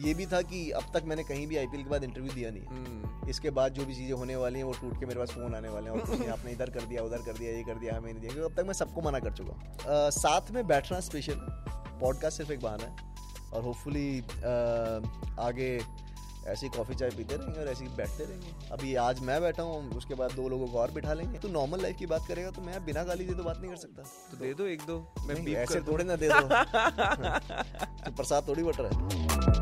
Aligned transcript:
ये 0.00 0.12
भी 0.14 0.26
था 0.26 0.40
कि 0.42 0.70
अब 0.70 0.84
तक 0.94 1.04
मैंने 1.06 1.22
कहीं 1.24 1.46
भी 1.46 1.56
आईपीएल 1.56 1.82
के 1.82 1.90
बाद 1.90 2.04
इंटरव्यू 2.04 2.32
दिया 2.32 2.50
नहीं 2.50 2.66
हम्म। 2.66 3.28
इसके 3.30 3.50
बाद 3.50 3.72
जो 3.72 3.84
भी 3.86 3.94
चीज़ें 3.94 4.12
होने 4.12 4.36
वाली 4.36 4.58
हैं 4.58 4.64
वो 4.64 4.72
टूट 4.72 4.98
के 5.00 5.06
मेरे 5.06 5.18
पास 5.20 5.30
फ़ोन 5.30 5.54
आने 5.54 5.68
वाले 5.68 5.90
हैं 5.90 5.96
और 5.96 6.28
आपने 6.38 6.52
इधर 6.52 6.70
कर 6.70 6.84
दिया 6.84 7.02
उधर 7.02 7.22
कर 7.22 7.38
दिया 7.38 7.52
ये 7.52 7.62
कर 7.64 7.78
दिया 7.78 7.96
हमें 7.96 8.12
नहीं 8.12 8.20
दिया 8.20 8.32
क्योंकि 8.32 8.52
अब 8.52 8.60
तक 8.60 8.66
मैं 8.66 8.74
सबको 8.74 9.00
मना 9.00 9.18
कर 9.18 9.32
चुका 9.32 9.52
हूँ। 9.52 10.10
साथ 10.12 10.50
में 10.50 10.66
बैठना 10.66 11.00
स्पेशल 11.08 11.46
पॉडकास्ट 12.00 12.36
सिर्फ़ 12.36 12.52
एक 12.52 12.60
बहाना 12.60 12.84
है 12.84 13.08
और 13.52 13.62
होपफुली 13.62 14.20
आगे 15.40 15.78
ऐसी 16.48 16.68
कॉफ़ी 16.68 16.94
चाय 16.94 17.10
पीते 17.10 17.36
रहेंगे 17.36 17.60
और 17.60 17.68
ऐसे 17.68 17.84
ही 17.84 17.90
बैठते 17.96 18.24
रहेंगे। 18.24 18.68
अभी 18.72 18.94
आज 18.96 19.20
मैं 19.20 19.40
बैठा 19.40 19.62
हूँ 19.62 19.96
उसके 19.96 20.14
बाद 20.14 20.32
दो 20.32 20.48
लोगों 20.48 20.66
को 20.66 20.78
और 20.78 20.90
बिठा 20.90 21.14
लेंगे। 21.14 21.38
तो 21.38 21.48
नॉर्मल 21.48 21.82
लाइफ 21.82 21.96
की 21.98 22.06
बात 22.06 22.26
करेगा 22.28 22.50
तो 22.50 22.62
मैं 22.62 22.84
बिना 22.84 23.04
गाली 23.04 23.24
दे 23.24 23.34
तो 23.34 23.44
बात 23.44 23.60
नहीं 23.60 23.70
कर 23.70 23.76
सकता। 23.76 24.02
तो 24.30 24.36
दे 24.36 24.54
दो 24.54 24.66
एक 24.66 24.82
दो 24.86 24.98
मैं 25.26 25.36
ऐसे 25.54 25.80
थोड़े 25.82 26.04
ना 26.04 26.16
दे 26.16 26.28
दो। 26.28 26.40
तो 28.04 28.12
प्रसाद 28.12 28.48
थोड़ी 28.48 28.62
बट 28.62 28.80
रहा 28.80 28.88
है। 28.88 29.59